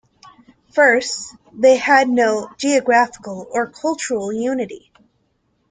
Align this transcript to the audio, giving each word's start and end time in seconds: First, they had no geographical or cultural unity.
First, 0.73 1.35
they 1.53 1.75
had 1.77 2.09
no 2.09 2.49
geographical 2.57 3.45
or 3.51 3.67
cultural 3.69 4.33
unity. 4.33 4.91